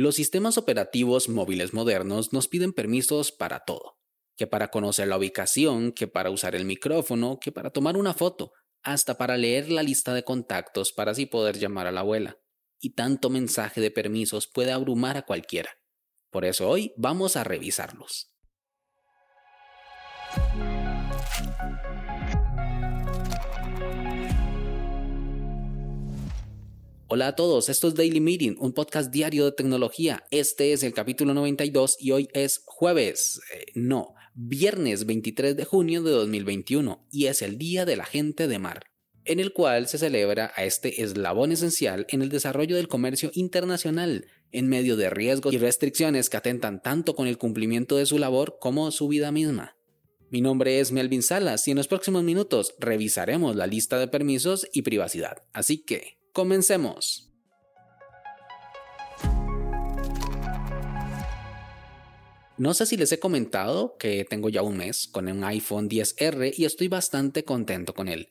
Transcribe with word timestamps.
Los 0.00 0.14
sistemas 0.14 0.56
operativos 0.56 1.28
móviles 1.28 1.74
modernos 1.74 2.32
nos 2.32 2.48
piden 2.48 2.72
permisos 2.72 3.32
para 3.32 3.66
todo, 3.66 3.98
que 4.34 4.46
para 4.46 4.70
conocer 4.70 5.08
la 5.08 5.18
ubicación, 5.18 5.92
que 5.92 6.08
para 6.08 6.30
usar 6.30 6.54
el 6.54 6.64
micrófono, 6.64 7.38
que 7.38 7.52
para 7.52 7.68
tomar 7.68 7.98
una 7.98 8.14
foto, 8.14 8.52
hasta 8.82 9.18
para 9.18 9.36
leer 9.36 9.70
la 9.70 9.82
lista 9.82 10.14
de 10.14 10.24
contactos 10.24 10.94
para 10.94 11.10
así 11.10 11.26
poder 11.26 11.58
llamar 11.58 11.86
a 11.86 11.92
la 11.92 12.00
abuela. 12.00 12.38
Y 12.80 12.94
tanto 12.94 13.28
mensaje 13.28 13.82
de 13.82 13.90
permisos 13.90 14.46
puede 14.46 14.72
abrumar 14.72 15.18
a 15.18 15.26
cualquiera. 15.26 15.68
Por 16.30 16.46
eso 16.46 16.66
hoy 16.66 16.94
vamos 16.96 17.36
a 17.36 17.44
revisarlos. 17.44 18.32
Hola 27.12 27.26
a 27.26 27.34
todos, 27.34 27.68
esto 27.68 27.88
es 27.88 27.96
Daily 27.96 28.20
Meeting, 28.20 28.54
un 28.60 28.72
podcast 28.72 29.10
diario 29.10 29.44
de 29.44 29.50
tecnología. 29.50 30.22
Este 30.30 30.72
es 30.72 30.84
el 30.84 30.94
capítulo 30.94 31.34
92 31.34 31.96
y 31.98 32.12
hoy 32.12 32.28
es 32.34 32.62
jueves, 32.66 33.40
eh, 33.52 33.64
no, 33.74 34.14
viernes 34.34 35.06
23 35.06 35.56
de 35.56 35.64
junio 35.64 36.04
de 36.04 36.12
2021 36.12 37.08
y 37.10 37.26
es 37.26 37.42
el 37.42 37.58
Día 37.58 37.84
de 37.84 37.96
la 37.96 38.04
Gente 38.04 38.46
de 38.46 38.60
Mar, 38.60 38.84
en 39.24 39.40
el 39.40 39.52
cual 39.52 39.88
se 39.88 39.98
celebra 39.98 40.52
a 40.54 40.64
este 40.64 41.02
eslabón 41.02 41.50
esencial 41.50 42.06
en 42.10 42.22
el 42.22 42.28
desarrollo 42.28 42.76
del 42.76 42.86
comercio 42.86 43.32
internacional, 43.34 44.26
en 44.52 44.68
medio 44.68 44.96
de 44.96 45.10
riesgos 45.10 45.52
y 45.52 45.58
restricciones 45.58 46.30
que 46.30 46.36
atentan 46.36 46.80
tanto 46.80 47.16
con 47.16 47.26
el 47.26 47.38
cumplimiento 47.38 47.96
de 47.96 48.06
su 48.06 48.18
labor 48.18 48.58
como 48.60 48.88
su 48.92 49.08
vida 49.08 49.32
misma. 49.32 49.74
Mi 50.30 50.42
nombre 50.42 50.78
es 50.78 50.92
Melvin 50.92 51.24
Salas 51.24 51.66
y 51.66 51.72
en 51.72 51.76
los 51.78 51.88
próximos 51.88 52.22
minutos 52.22 52.76
revisaremos 52.78 53.56
la 53.56 53.66
lista 53.66 53.98
de 53.98 54.06
permisos 54.06 54.68
y 54.72 54.82
privacidad, 54.82 55.38
así 55.52 55.78
que 55.78 56.19
Comencemos. 56.32 57.28
No 62.56 62.72
sé 62.74 62.86
si 62.86 62.96
les 62.96 63.10
he 63.10 63.18
comentado 63.18 63.96
que 63.98 64.24
tengo 64.24 64.48
ya 64.48 64.62
un 64.62 64.76
mes 64.76 65.08
con 65.08 65.26
un 65.26 65.42
iPhone 65.42 65.88
10R 65.88 66.52
y 66.56 66.66
estoy 66.66 66.86
bastante 66.86 67.42
contento 67.42 67.94
con 67.94 68.06
él. 68.06 68.28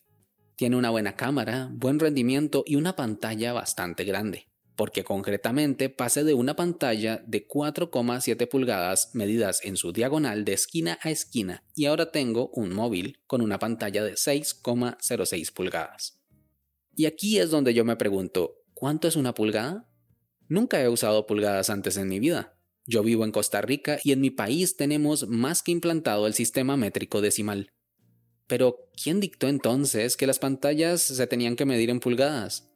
Tiene 0.55 0.77
una 0.77 0.91
buena 0.91 1.17
cámara, 1.17 1.69
buen 1.73 1.99
rendimiento 1.99 2.63
y 2.65 2.75
una 2.75 2.95
pantalla 2.95 3.51
bastante 3.51 4.05
grande, 4.05 4.47
porque 4.77 5.03
concretamente 5.03 5.89
pasé 5.89 6.23
de 6.23 6.35
una 6.35 6.55
pantalla 6.55 7.21
de 7.27 7.47
4,7 7.47 8.47
pulgadas 8.47 9.09
medidas 9.13 9.59
en 9.65 9.75
su 9.75 9.91
diagonal 9.91 10.45
de 10.45 10.53
esquina 10.53 10.99
a 11.01 11.09
esquina 11.09 11.63
y 11.75 11.87
ahora 11.87 12.11
tengo 12.11 12.49
un 12.53 12.73
móvil 12.73 13.19
con 13.27 13.41
una 13.41 13.59
pantalla 13.59 14.03
de 14.03 14.13
6,06 14.13 15.51
pulgadas. 15.51 16.18
Y 16.99 17.05
aquí 17.05 17.39
es 17.39 17.49
donde 17.49 17.73
yo 17.73 17.85
me 17.85 17.95
pregunto, 17.95 18.57
¿cuánto 18.73 19.07
es 19.07 19.15
una 19.15 19.33
pulgada? 19.33 19.89
Nunca 20.49 20.81
he 20.81 20.89
usado 20.89 21.25
pulgadas 21.25 21.69
antes 21.69 21.95
en 21.95 22.09
mi 22.09 22.19
vida. 22.19 22.57
Yo 22.85 23.03
vivo 23.03 23.23
en 23.23 23.31
Costa 23.31 23.61
Rica 23.61 23.99
y 24.03 24.11
en 24.11 24.19
mi 24.19 24.31
país 24.31 24.75
tenemos 24.75 25.25
más 25.29 25.63
que 25.63 25.71
implantado 25.71 26.27
el 26.27 26.33
sistema 26.33 26.75
métrico 26.75 27.21
decimal. 27.21 27.71
Pero, 28.47 28.89
¿quién 29.01 29.21
dictó 29.21 29.47
entonces 29.47 30.17
que 30.17 30.27
las 30.27 30.39
pantallas 30.39 31.01
se 31.01 31.25
tenían 31.25 31.55
que 31.55 31.63
medir 31.63 31.89
en 31.89 32.01
pulgadas? 32.01 32.69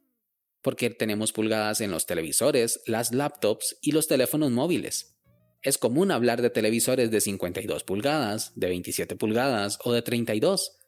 Porque 0.62 0.90
tenemos 0.90 1.34
pulgadas 1.34 1.82
en 1.82 1.92
los 1.92 2.06
televisores, 2.06 2.80
las 2.88 3.12
laptops 3.12 3.76
y 3.82 3.92
los 3.92 4.08
teléfonos 4.08 4.52
móviles. 4.52 5.18
Es 5.62 5.78
común 5.78 6.12
hablar 6.12 6.42
de 6.42 6.50
televisores 6.50 7.12
de 7.12 7.20
52 7.20 7.84
pulgadas, 7.84 8.54
de 8.56 8.68
27 8.68 9.18
pulgadas 9.18 9.80
o 9.84 9.92
de 9.92 10.02
32, 10.02 10.80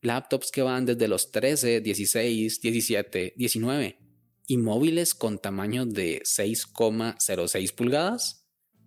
laptops 0.00 0.50
que 0.50 0.62
van 0.62 0.86
desde 0.86 1.08
los 1.08 1.30
13, 1.30 1.80
16, 1.80 2.60
17, 2.60 3.34
19 3.36 3.98
y 4.46 4.56
móviles 4.56 5.14
con 5.14 5.38
tamaño 5.38 5.84
de 5.84 6.22
6,06 6.22 7.74
pulgadas. 7.74 8.46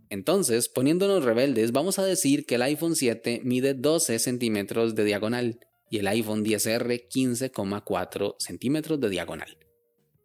Entonces, 0.10 0.68
poniéndonos 0.68 1.24
rebeldes, 1.24 1.72
vamos 1.72 2.00
a 2.00 2.06
decir 2.06 2.46
que 2.46 2.56
el 2.56 2.64
iPhone 2.64 2.96
7 2.96 3.42
mide 3.44 3.76
12 3.76 4.20
centímetros 4.20 4.96
de 4.96 5.06
diagonal 5.06 5.60
y 5.90 6.00
el 6.00 6.08
iPhone 6.08 6.44
10R 6.44 7.08
15,4 7.08 8.36
centímetros 8.40 9.00
de 9.00 9.10
diagonal. 9.10 9.58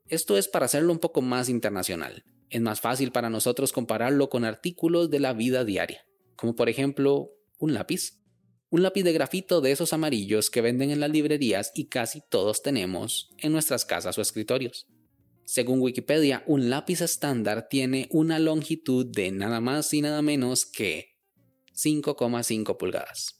Esto 0.08 0.38
es 0.38 0.48
para 0.48 0.66
hacerlo 0.66 0.92
un 0.92 1.00
poco 1.00 1.20
más 1.20 1.48
internacional. 1.48 2.24
Es 2.48 2.60
más 2.60 2.80
fácil 2.80 3.12
para 3.12 3.28
nosotros 3.28 3.72
compararlo 3.72 4.30
con 4.30 4.44
artículos 4.44 5.10
de 5.10 5.20
la 5.20 5.32
vida 5.34 5.64
diaria, 5.64 6.06
como 6.36 6.54
por 6.54 6.68
ejemplo 6.68 7.32
un 7.58 7.74
lápiz 7.74 8.20
un 8.70 8.82
lápiz 8.82 9.04
de 9.04 9.12
grafito 9.12 9.60
de 9.60 9.72
esos 9.72 9.92
amarillos 9.92 10.50
que 10.50 10.60
venden 10.60 10.90
en 10.90 11.00
las 11.00 11.10
librerías 11.10 11.72
y 11.74 11.86
casi 11.86 12.20
todos 12.28 12.62
tenemos 12.62 13.30
en 13.38 13.52
nuestras 13.52 13.84
casas 13.84 14.18
o 14.18 14.22
escritorios. 14.22 14.86
Según 15.44 15.80
Wikipedia, 15.80 16.42
un 16.46 16.70
lápiz 16.70 17.00
estándar 17.00 17.68
tiene 17.68 18.08
una 18.10 18.40
longitud 18.40 19.06
de 19.06 19.30
nada 19.30 19.60
más 19.60 19.94
y 19.94 20.02
nada 20.02 20.20
menos 20.20 20.66
que 20.66 21.16
5,5 21.74 22.76
pulgadas. 22.76 23.36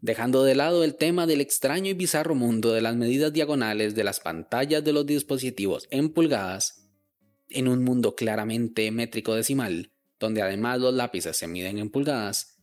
Dejando 0.00 0.44
de 0.44 0.54
lado 0.54 0.82
el 0.82 0.96
tema 0.96 1.26
del 1.26 1.42
extraño 1.42 1.90
y 1.90 1.94
bizarro 1.94 2.34
mundo 2.34 2.72
de 2.72 2.80
las 2.80 2.96
medidas 2.96 3.34
diagonales 3.34 3.94
de 3.94 4.04
las 4.04 4.20
pantallas 4.20 4.82
de 4.82 4.94
los 4.94 5.04
dispositivos 5.04 5.86
en 5.90 6.08
pulgadas, 6.14 6.88
en 7.50 7.68
un 7.68 7.84
mundo 7.84 8.14
claramente 8.14 8.90
métrico 8.90 9.34
decimal, 9.34 9.92
donde 10.18 10.40
además 10.40 10.80
los 10.80 10.94
lápices 10.94 11.36
se 11.36 11.48
miden 11.48 11.76
en 11.76 11.90
pulgadas, 11.90 12.59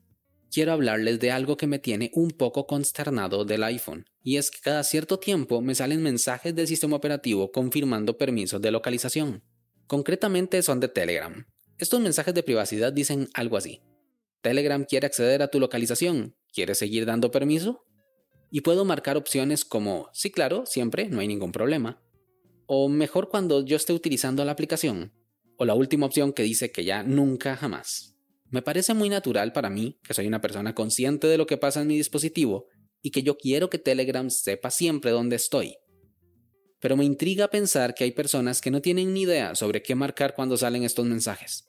quiero 0.51 0.71
hablarles 0.71 1.19
de 1.19 1.31
algo 1.31 1.57
que 1.57 1.67
me 1.67 1.79
tiene 1.79 2.11
un 2.13 2.31
poco 2.31 2.67
consternado 2.67 3.45
del 3.45 3.63
iPhone, 3.63 4.05
y 4.23 4.37
es 4.37 4.51
que 4.51 4.59
cada 4.61 4.83
cierto 4.83 5.19
tiempo 5.19 5.61
me 5.61 5.75
salen 5.75 6.03
mensajes 6.03 6.55
del 6.55 6.67
sistema 6.67 6.95
operativo 6.95 7.51
confirmando 7.51 8.17
permisos 8.17 8.61
de 8.61 8.71
localización. 8.71 9.43
Concretamente 9.87 10.61
son 10.63 10.79
de 10.79 10.89
Telegram. 10.89 11.45
Estos 11.77 12.01
mensajes 12.01 12.33
de 12.33 12.43
privacidad 12.43 12.91
dicen 12.91 13.29
algo 13.33 13.55
así. 13.55 13.81
Telegram 14.41 14.83
quiere 14.83 15.07
acceder 15.07 15.41
a 15.41 15.49
tu 15.49 15.59
localización. 15.59 16.35
¿Quieres 16.51 16.77
seguir 16.79 17.05
dando 17.05 17.31
permiso? 17.31 17.85
Y 18.49 18.61
puedo 18.61 18.85
marcar 18.85 19.17
opciones 19.17 19.65
como, 19.65 20.09
sí 20.13 20.31
claro, 20.31 20.65
siempre, 20.65 21.09
no 21.09 21.19
hay 21.19 21.27
ningún 21.27 21.51
problema. 21.51 22.01
O 22.65 22.89
mejor 22.89 23.29
cuando 23.29 23.63
yo 23.63 23.75
esté 23.75 23.93
utilizando 23.93 24.43
la 24.43 24.53
aplicación. 24.53 25.13
O 25.57 25.65
la 25.65 25.73
última 25.73 26.05
opción 26.05 26.33
que 26.33 26.43
dice 26.43 26.71
que 26.71 26.83
ya 26.83 27.03
nunca 27.03 27.55
jamás. 27.55 28.16
Me 28.49 28.61
parece 28.61 28.93
muy 28.93 29.09
natural 29.09 29.51
para 29.51 29.69
mí, 29.69 29.99
que 30.03 30.13
soy 30.13 30.27
una 30.27 30.41
persona 30.41 30.73
consciente 30.73 31.27
de 31.27 31.37
lo 31.37 31.47
que 31.47 31.57
pasa 31.57 31.81
en 31.81 31.87
mi 31.87 31.97
dispositivo 31.97 32.67
y 33.01 33.11
que 33.11 33.23
yo 33.23 33.37
quiero 33.37 33.69
que 33.69 33.77
Telegram 33.77 34.29
sepa 34.29 34.71
siempre 34.71 35.11
dónde 35.11 35.35
estoy. 35.35 35.75
Pero 36.79 36.95
me 36.95 37.03
intriga 37.03 37.49
pensar 37.49 37.93
que 37.93 38.03
hay 38.03 38.11
personas 38.11 38.61
que 38.61 38.71
no 38.71 38.81
tienen 38.81 39.13
ni 39.13 39.21
idea 39.21 39.55
sobre 39.55 39.81
qué 39.81 39.95
marcar 39.95 40.33
cuando 40.33 40.55
salen 40.57 40.83
estos 40.83 41.05
mensajes. 41.05 41.65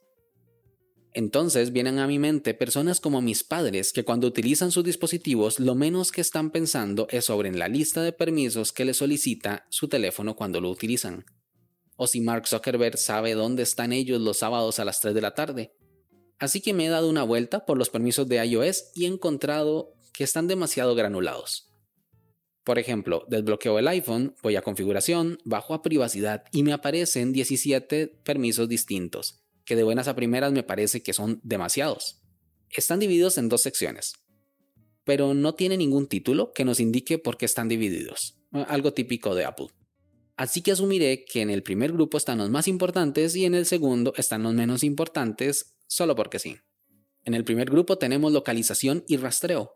Entonces 1.15 1.73
vienen 1.73 1.99
a 1.99 2.07
mi 2.07 2.19
mente 2.19 2.55
personas 2.55 3.01
como 3.01 3.23
mis 3.23 3.43
padres 3.43 3.93
que 3.93 4.05
cuando 4.05 4.29
utilizan 4.29 4.71
sus 4.71 4.85
dispositivos 4.85 5.59
lo 5.59 5.75
menos 5.75 6.13
que 6.13 6.21
están 6.21 6.51
pensando 6.51 7.09
es 7.11 7.25
sobre 7.25 7.51
la 7.51 7.67
lista 7.67 8.03
de 8.03 8.13
permisos 8.13 8.73
que 8.73 8.85
les 8.85 8.99
solicita 8.99 9.67
su 9.71 9.89
teléfono 9.89 10.37
cuando 10.37 10.61
lo 10.61 10.71
utilizan. 10.71 11.25
O 11.97 12.07
si 12.07 12.21
Mark 12.21 12.47
Zuckerberg 12.47 12.99
sabe 12.99 13.35
dónde 13.35 13.65
están 13.65 13.93
ellos 13.93 14.21
los 14.21 14.39
sábados 14.39 14.79
a 14.79 14.85
las 14.85 15.01
3 15.01 15.15
de 15.15 15.21
la 15.21 15.35
tarde 15.35 15.73
Así 16.39 16.61
que 16.61 16.73
me 16.73 16.87
he 16.87 16.89
dado 16.89 17.09
una 17.09 17.25
vuelta 17.25 17.67
por 17.67 17.79
los 17.79 17.91
permisos 17.91 18.29
de 18.29 18.45
iOS 18.45 18.91
y 18.95 19.05
he 19.05 19.09
encontrado 19.09 19.95
que 20.13 20.25
están 20.25 20.47
demasiado 20.47 20.95
granulados. 20.95 21.69
Por 22.65 22.79
ejemplo, 22.79 23.25
desbloqueo 23.29 23.79
el 23.79 23.89
iPhone, 23.89 24.35
voy 24.43 24.57
a 24.57 24.63
configuración, 24.63 25.39
bajo 25.45 25.75
a 25.75 25.83
privacidad 25.83 26.45
y 26.53 26.63
me 26.63 26.73
aparecen 26.73 27.33
17 27.33 28.09
permisos 28.25 28.69
distintos, 28.69 29.41
que 29.65 29.75
de 29.75 29.85
buenas 29.85 30.07
a 30.07 30.15
primeras 30.15 30.53
me 30.53 30.63
parece 30.63 31.03
que 31.03 31.15
son 31.15 31.41
demasiados. 31.43 32.21
Están 32.69 33.01
divididos 33.01 33.39
en 33.39 33.49
dos 33.49 33.63
secciones, 33.63 34.13
pero 35.05 35.33
no 35.33 35.55
tiene 35.55 35.79
ningún 35.79 36.09
título 36.09 36.53
que 36.53 36.67
nos 36.67 36.79
indique 36.79 37.19
por 37.19 37.39
qué 37.39 37.47
están 37.47 37.69
divididos, 37.69 38.39
algo 38.53 38.93
típico 38.93 39.35
de 39.35 39.47
Apple. 39.47 39.69
Así 40.39 40.63
que 40.63 40.71
asumiré 40.71 41.25
que 41.25 41.43
en 41.43 41.51
el 41.51 41.65
primer 41.65 41.93
grupo 41.93 42.17
están 42.17 42.39
los 42.39 42.49
más 42.49 42.69
importantes 42.69 43.35
y 43.35 43.45
en 43.45 43.57
el 43.57 43.67
segundo 43.67 44.15
están 44.17 44.45
los 44.45 44.55
menos 44.55 44.85
importantes 44.85 45.75
solo 45.89 46.15
porque 46.15 46.39
sí. 46.39 46.59
En 47.25 47.35
el 47.35 47.43
primer 47.43 47.69
grupo 47.69 47.99
tenemos 47.99 48.33
localización 48.33 49.05
y 49.09 49.17
rastreo. 49.17 49.75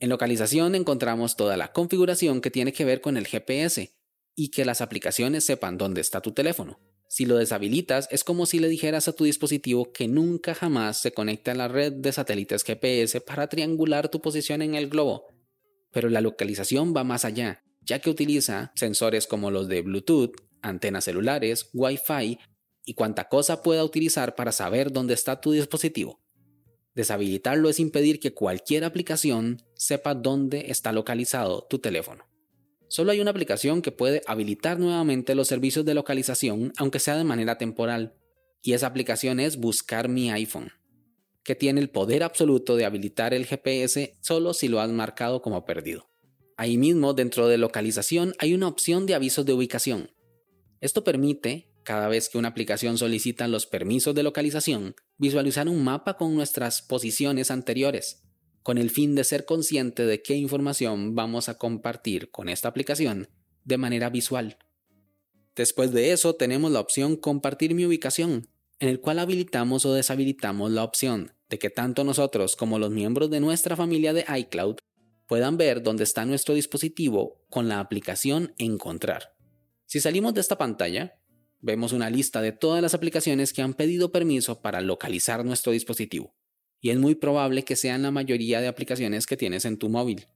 En 0.00 0.10
localización 0.10 0.74
encontramos 0.74 1.36
toda 1.36 1.56
la 1.56 1.72
configuración 1.72 2.42
que 2.42 2.50
tiene 2.50 2.74
que 2.74 2.84
ver 2.84 3.00
con 3.00 3.16
el 3.16 3.26
GPS 3.26 3.94
y 4.36 4.50
que 4.50 4.66
las 4.66 4.82
aplicaciones 4.82 5.46
sepan 5.46 5.78
dónde 5.78 6.02
está 6.02 6.20
tu 6.20 6.32
teléfono. 6.32 6.78
Si 7.08 7.24
lo 7.24 7.38
deshabilitas 7.38 8.06
es 8.10 8.24
como 8.24 8.44
si 8.44 8.58
le 8.58 8.68
dijeras 8.68 9.08
a 9.08 9.14
tu 9.14 9.24
dispositivo 9.24 9.90
que 9.90 10.06
nunca 10.06 10.54
jamás 10.54 11.00
se 11.00 11.12
conecte 11.12 11.50
a 11.50 11.54
la 11.54 11.68
red 11.68 11.94
de 11.94 12.12
satélites 12.12 12.62
GPS 12.62 13.22
para 13.22 13.48
triangular 13.48 14.10
tu 14.10 14.20
posición 14.20 14.60
en 14.60 14.74
el 14.74 14.90
globo. 14.90 15.28
Pero 15.92 16.10
la 16.10 16.20
localización 16.20 16.94
va 16.94 17.04
más 17.04 17.24
allá, 17.24 17.63
ya 17.84 17.98
que 17.98 18.10
utiliza 18.10 18.72
sensores 18.74 19.26
como 19.26 19.50
los 19.50 19.68
de 19.68 19.82
Bluetooth, 19.82 20.32
antenas 20.62 21.04
celulares, 21.04 21.70
Wi-Fi 21.72 22.38
y 22.84 22.94
cuánta 22.94 23.28
cosa 23.28 23.62
pueda 23.62 23.84
utilizar 23.84 24.34
para 24.34 24.52
saber 24.52 24.92
dónde 24.92 25.14
está 25.14 25.40
tu 25.40 25.52
dispositivo. 25.52 26.20
Deshabilitarlo 26.94 27.68
es 27.68 27.80
impedir 27.80 28.20
que 28.20 28.34
cualquier 28.34 28.84
aplicación 28.84 29.62
sepa 29.74 30.14
dónde 30.14 30.66
está 30.68 30.92
localizado 30.92 31.66
tu 31.68 31.80
teléfono. 31.80 32.24
Solo 32.88 33.10
hay 33.10 33.20
una 33.20 33.32
aplicación 33.32 33.82
que 33.82 33.90
puede 33.90 34.22
habilitar 34.26 34.78
nuevamente 34.78 35.34
los 35.34 35.48
servicios 35.48 35.84
de 35.84 35.94
localización, 35.94 36.72
aunque 36.76 37.00
sea 37.00 37.16
de 37.16 37.24
manera 37.24 37.58
temporal, 37.58 38.14
Y 38.66 38.72
esa 38.72 38.86
aplicación 38.86 39.40
es 39.40 39.58
Buscar 39.58 40.08
mi 40.08 40.30
iPhone, 40.30 40.70
que 41.42 41.54
tiene 41.54 41.82
el 41.82 41.90
poder 41.90 42.22
absoluto 42.22 42.76
de 42.76 42.86
habilitar 42.86 43.34
el 43.34 43.44
GPS 43.44 44.16
solo 44.22 44.54
si 44.54 44.68
lo 44.68 44.80
has 44.80 44.90
marcado 44.90 45.42
como 45.42 45.66
perdido. 45.66 46.13
Ahí 46.56 46.78
mismo, 46.78 47.14
dentro 47.14 47.48
de 47.48 47.58
localización, 47.58 48.34
hay 48.38 48.54
una 48.54 48.68
opción 48.68 49.06
de 49.06 49.14
avisos 49.14 49.44
de 49.44 49.52
ubicación. 49.52 50.10
Esto 50.80 51.02
permite, 51.02 51.72
cada 51.82 52.08
vez 52.08 52.28
que 52.28 52.38
una 52.38 52.48
aplicación 52.48 52.96
solicita 52.96 53.48
los 53.48 53.66
permisos 53.66 54.14
de 54.14 54.22
localización, 54.22 54.94
visualizar 55.18 55.68
un 55.68 55.82
mapa 55.82 56.16
con 56.16 56.34
nuestras 56.34 56.82
posiciones 56.82 57.50
anteriores, 57.50 58.22
con 58.62 58.78
el 58.78 58.90
fin 58.90 59.14
de 59.14 59.24
ser 59.24 59.44
consciente 59.44 60.06
de 60.06 60.22
qué 60.22 60.34
información 60.34 61.14
vamos 61.14 61.48
a 61.48 61.58
compartir 61.58 62.30
con 62.30 62.48
esta 62.48 62.68
aplicación 62.68 63.28
de 63.64 63.78
manera 63.78 64.08
visual. 64.10 64.58
Después 65.56 65.92
de 65.92 66.12
eso 66.12 66.34
tenemos 66.34 66.70
la 66.70 66.80
opción 66.80 67.16
Compartir 67.16 67.74
mi 67.74 67.84
ubicación, 67.84 68.48
en 68.78 68.88
el 68.88 69.00
cual 69.00 69.18
habilitamos 69.18 69.84
o 69.86 69.92
deshabilitamos 69.92 70.70
la 70.70 70.84
opción 70.84 71.32
de 71.48 71.58
que 71.58 71.70
tanto 71.70 72.04
nosotros 72.04 72.56
como 72.56 72.78
los 72.78 72.90
miembros 72.90 73.30
de 73.30 73.40
nuestra 73.40 73.76
familia 73.76 74.12
de 74.12 74.24
iCloud 74.38 74.76
puedan 75.26 75.56
ver 75.56 75.82
dónde 75.82 76.04
está 76.04 76.24
nuestro 76.24 76.54
dispositivo 76.54 77.44
con 77.48 77.68
la 77.68 77.80
aplicación 77.80 78.54
Encontrar. 78.58 79.34
Si 79.86 80.00
salimos 80.00 80.34
de 80.34 80.40
esta 80.40 80.58
pantalla, 80.58 81.18
vemos 81.60 81.92
una 81.92 82.10
lista 82.10 82.42
de 82.42 82.52
todas 82.52 82.82
las 82.82 82.94
aplicaciones 82.94 83.52
que 83.52 83.62
han 83.62 83.74
pedido 83.74 84.12
permiso 84.12 84.60
para 84.60 84.80
localizar 84.80 85.44
nuestro 85.44 85.72
dispositivo, 85.72 86.34
y 86.80 86.90
es 86.90 86.98
muy 86.98 87.14
probable 87.14 87.64
que 87.64 87.76
sean 87.76 88.02
la 88.02 88.10
mayoría 88.10 88.60
de 88.60 88.68
aplicaciones 88.68 89.26
que 89.26 89.36
tienes 89.36 89.64
en 89.64 89.78
tu 89.78 89.88
móvil. 89.88 90.26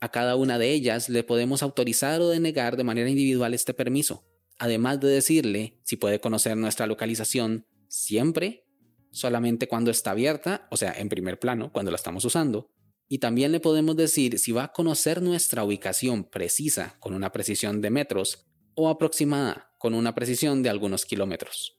A 0.00 0.10
cada 0.10 0.36
una 0.36 0.58
de 0.58 0.72
ellas 0.72 1.08
le 1.08 1.24
podemos 1.24 1.62
autorizar 1.62 2.20
o 2.20 2.28
denegar 2.28 2.76
de 2.76 2.84
manera 2.84 3.08
individual 3.08 3.54
este 3.54 3.74
permiso, 3.74 4.24
además 4.58 5.00
de 5.00 5.08
decirle 5.08 5.80
si 5.82 5.96
puede 5.96 6.20
conocer 6.20 6.56
nuestra 6.56 6.86
localización 6.86 7.66
siempre, 7.88 8.64
solamente 9.10 9.68
cuando 9.68 9.90
está 9.90 10.12
abierta, 10.12 10.66
o 10.70 10.76
sea, 10.76 10.92
en 10.92 11.08
primer 11.08 11.38
plano, 11.38 11.72
cuando 11.72 11.90
la 11.90 11.96
estamos 11.96 12.24
usando, 12.24 12.70
y 13.12 13.18
también 13.18 13.52
le 13.52 13.60
podemos 13.60 13.94
decir 13.94 14.38
si 14.38 14.52
va 14.52 14.64
a 14.64 14.72
conocer 14.72 15.20
nuestra 15.20 15.62
ubicación 15.64 16.24
precisa 16.24 16.96
con 16.98 17.12
una 17.12 17.30
precisión 17.30 17.82
de 17.82 17.90
metros 17.90 18.46
o 18.74 18.88
aproximada 18.88 19.70
con 19.78 19.92
una 19.92 20.14
precisión 20.14 20.62
de 20.62 20.70
algunos 20.70 21.04
kilómetros. 21.04 21.76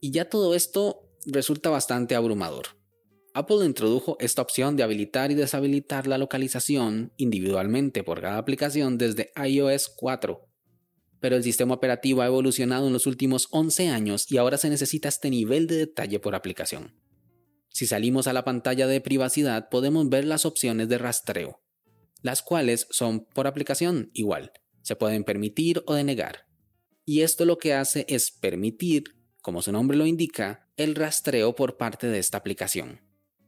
Y 0.00 0.10
ya 0.10 0.30
todo 0.30 0.54
esto 0.54 1.02
resulta 1.26 1.68
bastante 1.68 2.14
abrumador. 2.14 2.68
Apple 3.34 3.66
introdujo 3.66 4.16
esta 4.20 4.40
opción 4.40 4.74
de 4.74 4.82
habilitar 4.82 5.30
y 5.30 5.34
deshabilitar 5.34 6.06
la 6.06 6.16
localización 6.16 7.12
individualmente 7.18 8.02
por 8.02 8.22
cada 8.22 8.38
aplicación 8.38 8.96
desde 8.96 9.32
iOS 9.36 9.92
4 9.94 10.46
pero 11.20 11.36
el 11.36 11.42
sistema 11.42 11.74
operativo 11.74 12.22
ha 12.22 12.26
evolucionado 12.26 12.86
en 12.86 12.94
los 12.94 13.06
últimos 13.06 13.48
11 13.50 13.90
años 13.90 14.32
y 14.32 14.38
ahora 14.38 14.56
se 14.56 14.70
necesita 14.70 15.10
este 15.10 15.28
nivel 15.28 15.66
de 15.66 15.76
detalle 15.76 16.18
por 16.18 16.34
aplicación. 16.34 16.94
Si 17.70 17.86
salimos 17.86 18.26
a 18.26 18.32
la 18.32 18.44
pantalla 18.44 18.86
de 18.86 19.00
privacidad 19.00 19.68
podemos 19.70 20.08
ver 20.08 20.24
las 20.24 20.44
opciones 20.44 20.88
de 20.88 20.98
rastreo, 20.98 21.62
las 22.22 22.42
cuales 22.42 22.86
son 22.90 23.24
por 23.24 23.46
aplicación 23.46 24.10
igual, 24.12 24.52
se 24.82 24.96
pueden 24.96 25.24
permitir 25.24 25.82
o 25.86 25.94
denegar. 25.94 26.46
Y 27.04 27.22
esto 27.22 27.44
lo 27.44 27.58
que 27.58 27.74
hace 27.74 28.04
es 28.08 28.30
permitir, 28.30 29.16
como 29.40 29.62
su 29.62 29.72
nombre 29.72 29.96
lo 29.96 30.06
indica, 30.06 30.68
el 30.76 30.94
rastreo 30.94 31.54
por 31.54 31.76
parte 31.76 32.08
de 32.08 32.18
esta 32.18 32.38
aplicación, 32.38 33.00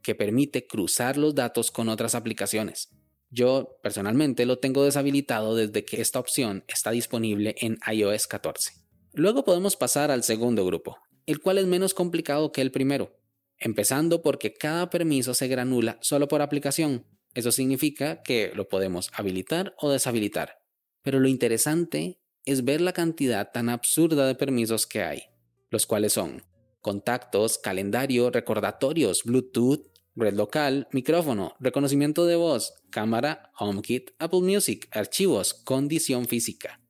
que 0.02 0.14
permite 0.14 0.66
cruzar 0.66 1.16
los 1.16 1.34
datos 1.34 1.70
con 1.70 1.88
otras 1.88 2.14
aplicaciones. 2.14 2.90
Yo 3.30 3.78
personalmente 3.82 4.46
lo 4.46 4.58
tengo 4.58 4.84
deshabilitado 4.84 5.56
desde 5.56 5.84
que 5.84 6.00
esta 6.00 6.18
opción 6.18 6.64
está 6.68 6.90
disponible 6.90 7.54
en 7.58 7.78
iOS 7.90 8.26
14. 8.26 8.72
Luego 9.14 9.44
podemos 9.44 9.76
pasar 9.76 10.10
al 10.10 10.22
segundo 10.22 10.64
grupo, 10.64 10.98
el 11.26 11.40
cual 11.40 11.58
es 11.58 11.66
menos 11.66 11.94
complicado 11.94 12.52
que 12.52 12.60
el 12.60 12.70
primero, 12.70 13.18
empezando 13.62 14.22
porque 14.22 14.52
cada 14.54 14.90
permiso 14.90 15.34
se 15.34 15.48
granula 15.48 15.98
solo 16.00 16.28
por 16.28 16.42
aplicación. 16.42 17.06
Eso 17.34 17.52
significa 17.52 18.22
que 18.22 18.52
lo 18.54 18.68
podemos 18.68 19.10
habilitar 19.14 19.74
o 19.78 19.90
deshabilitar. 19.90 20.58
Pero 21.02 21.18
lo 21.20 21.28
interesante 21.28 22.20
es 22.44 22.64
ver 22.64 22.80
la 22.80 22.92
cantidad 22.92 23.50
tan 23.52 23.68
absurda 23.68 24.26
de 24.26 24.34
permisos 24.34 24.86
que 24.86 25.02
hay, 25.02 25.22
los 25.70 25.86
cuales 25.86 26.12
son 26.12 26.42
contactos, 26.80 27.58
calendario, 27.58 28.30
recordatorios, 28.30 29.22
Bluetooth, 29.24 29.86
red 30.16 30.34
local, 30.34 30.88
micrófono, 30.92 31.54
reconocimiento 31.60 32.26
de 32.26 32.36
voz, 32.36 32.74
cámara, 32.90 33.52
HomeKit, 33.58 34.10
Apple 34.18 34.40
Music, 34.40 34.88
archivos, 34.90 35.54
condición 35.54 36.26
física. 36.26 36.80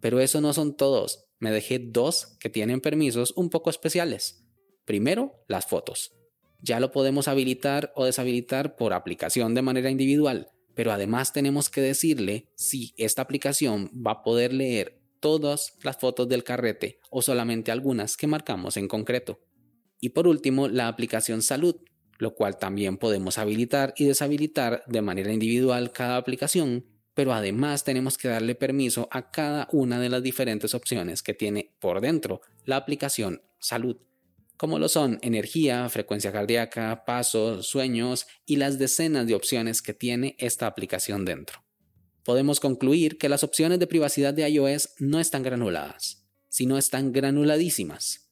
Pero 0.00 0.20
eso 0.20 0.40
no 0.40 0.52
son 0.52 0.76
todos, 0.76 1.26
me 1.38 1.52
dejé 1.52 1.78
dos 1.78 2.36
que 2.40 2.50
tienen 2.50 2.80
permisos 2.80 3.32
un 3.36 3.50
poco 3.50 3.68
especiales. 3.68 4.44
Primero, 4.84 5.44
las 5.46 5.66
fotos. 5.66 6.12
Ya 6.62 6.78
lo 6.78 6.92
podemos 6.92 7.28
habilitar 7.28 7.92
o 7.96 8.04
deshabilitar 8.04 8.76
por 8.76 8.92
aplicación 8.92 9.52
de 9.54 9.62
manera 9.62 9.90
individual, 9.90 10.48
pero 10.74 10.92
además 10.92 11.32
tenemos 11.32 11.68
que 11.68 11.80
decirle 11.80 12.46
si 12.54 12.94
esta 12.96 13.22
aplicación 13.22 13.90
va 13.94 14.12
a 14.12 14.22
poder 14.22 14.52
leer 14.52 15.02
todas 15.18 15.76
las 15.82 15.98
fotos 15.98 16.28
del 16.28 16.44
carrete 16.44 17.00
o 17.10 17.20
solamente 17.20 17.72
algunas 17.72 18.16
que 18.16 18.28
marcamos 18.28 18.76
en 18.76 18.88
concreto. 18.88 19.40
Y 20.00 20.10
por 20.10 20.26
último, 20.28 20.68
la 20.68 20.88
aplicación 20.88 21.42
salud, 21.42 21.76
lo 22.18 22.34
cual 22.34 22.58
también 22.58 22.96
podemos 22.96 23.38
habilitar 23.38 23.92
y 23.96 24.04
deshabilitar 24.04 24.84
de 24.86 25.02
manera 25.02 25.32
individual 25.32 25.92
cada 25.92 26.16
aplicación, 26.16 26.86
pero 27.14 27.32
además 27.32 27.84
tenemos 27.84 28.16
que 28.18 28.28
darle 28.28 28.54
permiso 28.54 29.08
a 29.10 29.30
cada 29.30 29.68
una 29.72 30.00
de 30.00 30.08
las 30.08 30.22
diferentes 30.22 30.74
opciones 30.74 31.22
que 31.22 31.34
tiene 31.34 31.74
por 31.80 32.00
dentro 32.00 32.40
la 32.64 32.76
aplicación 32.76 33.42
salud, 33.58 33.96
como 34.62 34.78
lo 34.78 34.88
son 34.88 35.18
energía, 35.22 35.88
frecuencia 35.88 36.30
cardíaca, 36.30 37.02
pasos, 37.04 37.66
sueños 37.66 38.28
y 38.46 38.54
las 38.54 38.78
decenas 38.78 39.26
de 39.26 39.34
opciones 39.34 39.82
que 39.82 39.92
tiene 39.92 40.36
esta 40.38 40.68
aplicación 40.68 41.24
dentro. 41.24 41.64
Podemos 42.22 42.60
concluir 42.60 43.18
que 43.18 43.28
las 43.28 43.42
opciones 43.42 43.80
de 43.80 43.88
privacidad 43.88 44.32
de 44.32 44.48
iOS 44.48 44.90
no 45.00 45.18
están 45.18 45.42
granuladas, 45.42 46.28
sino 46.48 46.78
están 46.78 47.10
granuladísimas. 47.10 48.30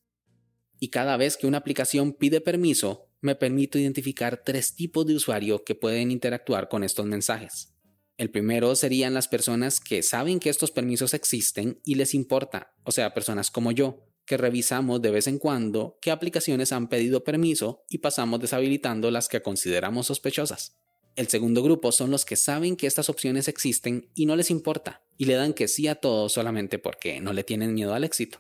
Y 0.78 0.90
cada 0.90 1.16
vez 1.16 1.36
que 1.36 1.48
una 1.48 1.58
aplicación 1.58 2.12
pide 2.12 2.40
permiso, 2.40 3.10
me 3.20 3.34
permito 3.34 3.76
identificar 3.76 4.44
tres 4.44 4.76
tipos 4.76 5.04
de 5.06 5.16
usuario 5.16 5.64
que 5.64 5.74
pueden 5.74 6.12
interactuar 6.12 6.68
con 6.68 6.84
estos 6.84 7.06
mensajes. 7.06 7.74
El 8.18 8.30
primero 8.30 8.76
serían 8.76 9.14
las 9.14 9.26
personas 9.26 9.80
que 9.80 10.04
saben 10.04 10.38
que 10.38 10.50
estos 10.50 10.70
permisos 10.70 11.12
existen 11.12 11.80
y 11.84 11.96
les 11.96 12.14
importa, 12.14 12.72
o 12.84 12.92
sea, 12.92 13.14
personas 13.14 13.50
como 13.50 13.72
yo, 13.72 14.09
que 14.30 14.36
revisamos 14.36 15.02
de 15.02 15.10
vez 15.10 15.26
en 15.26 15.40
cuando 15.40 15.98
qué 16.00 16.12
aplicaciones 16.12 16.70
han 16.70 16.88
pedido 16.88 17.24
permiso 17.24 17.82
y 17.90 17.98
pasamos 17.98 18.38
deshabilitando 18.38 19.10
las 19.10 19.28
que 19.28 19.42
consideramos 19.42 20.06
sospechosas. 20.06 20.76
El 21.16 21.26
segundo 21.26 21.64
grupo 21.64 21.90
son 21.90 22.12
los 22.12 22.24
que 22.24 22.36
saben 22.36 22.76
que 22.76 22.86
estas 22.86 23.08
opciones 23.08 23.48
existen 23.48 24.08
y 24.14 24.26
no 24.26 24.36
les 24.36 24.52
importa, 24.52 25.02
y 25.18 25.24
le 25.24 25.34
dan 25.34 25.52
que 25.52 25.66
sí 25.66 25.88
a 25.88 25.96
todo 25.96 26.28
solamente 26.28 26.78
porque 26.78 27.20
no 27.20 27.32
le 27.32 27.42
tienen 27.42 27.74
miedo 27.74 27.92
al 27.92 28.04
éxito. 28.04 28.38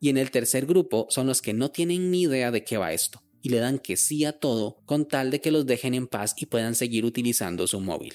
Y 0.00 0.08
en 0.08 0.18
el 0.18 0.32
tercer 0.32 0.66
grupo 0.66 1.06
son 1.08 1.28
los 1.28 1.40
que 1.40 1.52
no 1.52 1.70
tienen 1.70 2.10
ni 2.10 2.22
idea 2.22 2.50
de 2.50 2.64
qué 2.64 2.76
va 2.76 2.92
esto, 2.92 3.22
y 3.40 3.50
le 3.50 3.58
dan 3.58 3.78
que 3.78 3.96
sí 3.96 4.24
a 4.24 4.40
todo 4.40 4.82
con 4.86 5.06
tal 5.06 5.30
de 5.30 5.40
que 5.40 5.52
los 5.52 5.66
dejen 5.66 5.94
en 5.94 6.08
paz 6.08 6.34
y 6.36 6.46
puedan 6.46 6.74
seguir 6.74 7.04
utilizando 7.04 7.68
su 7.68 7.78
móvil. 7.78 8.14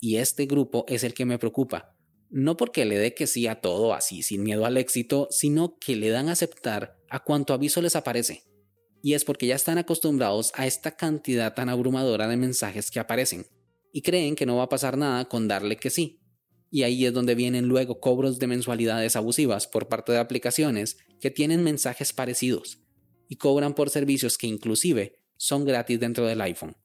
Y 0.00 0.18
este 0.18 0.46
grupo 0.46 0.84
es 0.86 1.02
el 1.02 1.12
que 1.12 1.24
me 1.24 1.40
preocupa, 1.40 1.95
no 2.30 2.56
porque 2.56 2.84
le 2.84 2.98
dé 2.98 3.14
que 3.14 3.26
sí 3.26 3.46
a 3.46 3.60
todo 3.60 3.94
así 3.94 4.22
sin 4.22 4.42
miedo 4.42 4.66
al 4.66 4.76
éxito, 4.76 5.28
sino 5.30 5.76
que 5.78 5.96
le 5.96 6.10
dan 6.10 6.28
a 6.28 6.32
aceptar 6.32 6.98
a 7.08 7.22
cuanto 7.22 7.54
aviso 7.54 7.80
les 7.82 7.96
aparece. 7.96 8.44
Y 9.02 9.14
es 9.14 9.24
porque 9.24 9.46
ya 9.46 9.54
están 9.54 9.78
acostumbrados 9.78 10.52
a 10.54 10.66
esta 10.66 10.96
cantidad 10.96 11.54
tan 11.54 11.68
abrumadora 11.68 12.26
de 12.28 12.36
mensajes 12.36 12.90
que 12.90 12.98
aparecen, 12.98 13.46
y 13.92 14.02
creen 14.02 14.34
que 14.34 14.46
no 14.46 14.56
va 14.56 14.64
a 14.64 14.68
pasar 14.68 14.98
nada 14.98 15.26
con 15.26 15.48
darle 15.48 15.76
que 15.76 15.90
sí. 15.90 16.20
Y 16.70 16.82
ahí 16.82 17.06
es 17.06 17.12
donde 17.12 17.34
vienen 17.34 17.66
luego 17.68 18.00
cobros 18.00 18.38
de 18.38 18.48
mensualidades 18.48 19.14
abusivas 19.14 19.66
por 19.68 19.88
parte 19.88 20.12
de 20.12 20.18
aplicaciones 20.18 20.98
que 21.20 21.30
tienen 21.30 21.62
mensajes 21.62 22.12
parecidos, 22.12 22.80
y 23.28 23.36
cobran 23.36 23.74
por 23.74 23.90
servicios 23.90 24.36
que 24.38 24.48
inclusive 24.48 25.20
son 25.36 25.64
gratis 25.64 26.00
dentro 26.00 26.26
del 26.26 26.40
iPhone. 26.40 26.76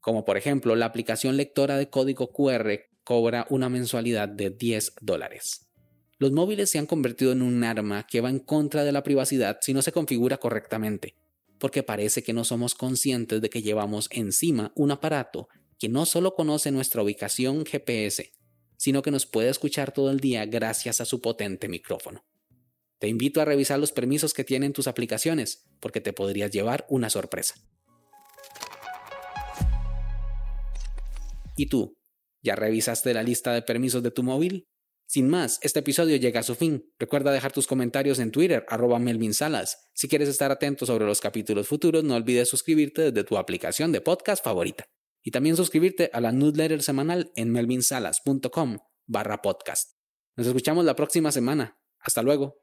Como 0.00 0.24
por 0.24 0.36
ejemplo 0.36 0.76
la 0.76 0.86
aplicación 0.86 1.36
lectora 1.36 1.76
de 1.76 1.88
código 1.88 2.30
QR 2.32 2.93
cobra 3.04 3.46
una 3.50 3.68
mensualidad 3.68 4.28
de 4.28 4.50
10 4.50 4.94
dólares. 5.00 5.68
Los 6.18 6.32
móviles 6.32 6.70
se 6.70 6.78
han 6.78 6.86
convertido 6.86 7.32
en 7.32 7.42
un 7.42 7.62
arma 7.64 8.06
que 8.06 8.20
va 8.20 8.30
en 8.30 8.38
contra 8.38 8.82
de 8.84 8.92
la 8.92 9.02
privacidad 9.02 9.58
si 9.60 9.74
no 9.74 9.82
se 9.82 9.92
configura 9.92 10.38
correctamente, 10.38 11.16
porque 11.58 11.82
parece 11.82 12.22
que 12.22 12.32
no 12.32 12.44
somos 12.44 12.74
conscientes 12.74 13.40
de 13.40 13.50
que 13.50 13.62
llevamos 13.62 14.08
encima 14.10 14.72
un 14.74 14.90
aparato 14.90 15.48
que 15.78 15.88
no 15.88 16.06
solo 16.06 16.34
conoce 16.34 16.70
nuestra 16.70 17.02
ubicación 17.02 17.64
GPS, 17.66 18.32
sino 18.76 19.02
que 19.02 19.10
nos 19.10 19.26
puede 19.26 19.50
escuchar 19.50 19.92
todo 19.92 20.10
el 20.10 20.20
día 20.20 20.46
gracias 20.46 21.00
a 21.00 21.04
su 21.04 21.20
potente 21.20 21.68
micrófono. 21.68 22.24
Te 22.98 23.08
invito 23.08 23.40
a 23.40 23.44
revisar 23.44 23.78
los 23.78 23.92
permisos 23.92 24.32
que 24.32 24.44
tienen 24.44 24.72
tus 24.72 24.86
aplicaciones, 24.86 25.66
porque 25.80 26.00
te 26.00 26.12
podrías 26.12 26.50
llevar 26.50 26.86
una 26.88 27.10
sorpresa. 27.10 27.56
¿Y 31.56 31.66
tú? 31.66 31.96
¿Ya 32.44 32.54
revisaste 32.54 33.14
la 33.14 33.22
lista 33.22 33.54
de 33.54 33.62
permisos 33.62 34.02
de 34.02 34.10
tu 34.10 34.22
móvil? 34.22 34.68
Sin 35.06 35.28
más, 35.28 35.58
este 35.62 35.80
episodio 35.80 36.16
llega 36.16 36.40
a 36.40 36.42
su 36.42 36.54
fin. 36.54 36.92
Recuerda 36.98 37.32
dejar 37.32 37.52
tus 37.52 37.66
comentarios 37.66 38.18
en 38.18 38.30
Twitter, 38.30 38.66
arroba 38.68 38.98
Melvin 38.98 39.32
Salas. 39.32 39.88
Si 39.94 40.08
quieres 40.08 40.28
estar 40.28 40.50
atento 40.50 40.84
sobre 40.84 41.06
los 41.06 41.22
capítulos 41.22 41.66
futuros, 41.66 42.04
no 42.04 42.14
olvides 42.14 42.48
suscribirte 42.48 43.10
desde 43.10 43.24
tu 43.24 43.38
aplicación 43.38 43.92
de 43.92 44.02
podcast 44.02 44.44
favorita. 44.44 44.84
Y 45.22 45.30
también 45.30 45.56
suscribirte 45.56 46.10
a 46.12 46.20
la 46.20 46.32
newsletter 46.32 46.82
semanal 46.82 47.32
en 47.34 47.50
melvinsalas.com 47.50 48.78
barra 49.06 49.40
podcast. 49.40 49.92
Nos 50.36 50.46
escuchamos 50.46 50.84
la 50.84 50.94
próxima 50.94 51.32
semana. 51.32 51.78
Hasta 51.98 52.22
luego. 52.22 52.56